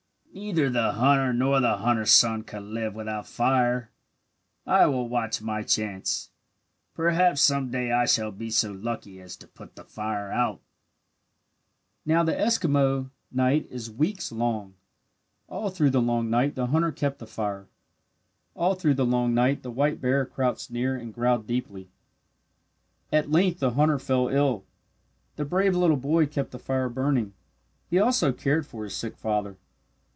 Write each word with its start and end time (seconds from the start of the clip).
"Neither 0.33 0.69
the 0.69 0.93
hunter 0.93 1.33
nor 1.33 1.59
the 1.59 1.75
hunter's 1.75 2.11
son 2.11 2.43
could 2.43 2.63
live, 2.63 2.95
without 2.95 3.27
fire. 3.27 3.91
I 4.65 4.85
will 4.85 5.09
watch 5.09 5.41
my 5.41 5.61
chance. 5.61 6.29
Perhaps 6.93 7.41
some 7.41 7.69
day 7.69 7.91
I 7.91 8.05
shall 8.05 8.31
be 8.31 8.49
so 8.49 8.71
lucky 8.71 9.19
as 9.19 9.35
to 9.35 9.45
put 9.47 9.75
the 9.75 9.83
fire 9.83 10.31
out." 10.31 10.61
Now 12.05 12.23
the 12.23 12.31
Eskimo 12.31 13.09
night 13.29 13.67
is 13.69 13.91
weeks 13.91 14.31
long. 14.31 14.75
All 15.49 15.69
through 15.69 15.89
the 15.89 16.01
long 16.01 16.29
night 16.29 16.55
the 16.55 16.67
hunter 16.67 16.93
kept 16.93 17.19
the 17.19 17.27
fire. 17.27 17.67
All 18.55 18.73
through 18.73 18.93
the 18.95 19.05
long 19.05 19.33
night 19.33 19.63
the 19.63 19.71
white 19.71 19.99
bear 19.99 20.25
crouched 20.25 20.71
near 20.71 20.95
and 20.95 21.13
growled 21.13 21.45
deeply. 21.45 21.89
At 23.11 23.29
length 23.29 23.59
the 23.59 23.71
hunter 23.71 23.99
fell 23.99 24.29
ill. 24.29 24.63
The 25.35 25.43
brave 25.43 25.75
little 25.75 25.97
boy 25.97 26.25
kept 26.25 26.51
the 26.51 26.57
fire 26.59 26.87
burning. 26.87 27.33
He 27.89 27.99
also 27.99 28.31
cared 28.31 28.65
for 28.65 28.85
his 28.85 28.95
sick 28.95 29.17
father. 29.17 29.57